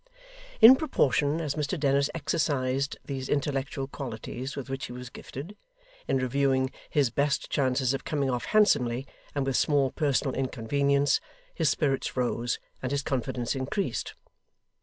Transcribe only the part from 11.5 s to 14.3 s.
his spirits rose, and his confidence increased.